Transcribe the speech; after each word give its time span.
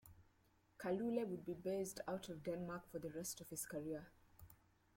Kalule 0.79 1.27
would 1.27 1.45
be 1.45 1.53
based 1.53 1.99
out 2.07 2.27
of 2.27 2.41
Denmark 2.43 2.89
for 2.91 2.97
the 2.97 3.11
rest 3.11 3.39
of 3.39 3.49
his 3.49 3.67
career. 3.67 4.07